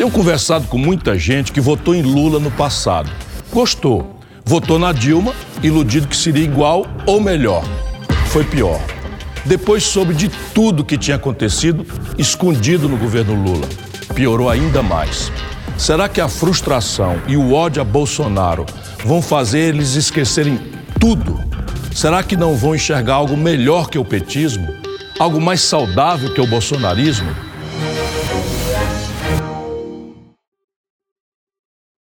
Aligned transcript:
Tenho 0.00 0.10
conversado 0.10 0.66
com 0.66 0.78
muita 0.78 1.18
gente 1.18 1.52
que 1.52 1.60
votou 1.60 1.94
em 1.94 2.00
Lula 2.00 2.40
no 2.40 2.50
passado. 2.50 3.10
Gostou. 3.52 4.18
Votou 4.46 4.78
na 4.78 4.92
Dilma, 4.92 5.34
iludido 5.62 6.08
que 6.08 6.16
seria 6.16 6.42
igual 6.42 6.86
ou 7.04 7.20
melhor. 7.20 7.62
Foi 8.28 8.42
pior. 8.42 8.80
Depois 9.44 9.84
soube 9.84 10.14
de 10.14 10.30
tudo 10.54 10.86
que 10.86 10.96
tinha 10.96 11.16
acontecido 11.16 11.86
escondido 12.16 12.88
no 12.88 12.96
governo 12.96 13.34
Lula. 13.34 13.68
Piorou 14.14 14.48
ainda 14.48 14.82
mais. 14.82 15.30
Será 15.76 16.08
que 16.08 16.22
a 16.22 16.30
frustração 16.30 17.20
e 17.28 17.36
o 17.36 17.52
ódio 17.52 17.82
a 17.82 17.84
Bolsonaro 17.84 18.64
vão 19.04 19.20
fazer 19.20 19.74
eles 19.74 19.96
esquecerem 19.96 20.58
tudo? 20.98 21.38
Será 21.94 22.22
que 22.22 22.38
não 22.38 22.56
vão 22.56 22.74
enxergar 22.74 23.16
algo 23.16 23.36
melhor 23.36 23.90
que 23.90 23.98
o 23.98 24.04
petismo? 24.06 24.66
Algo 25.18 25.38
mais 25.38 25.60
saudável 25.60 26.32
que 26.32 26.40
o 26.40 26.46
bolsonarismo? 26.46 27.50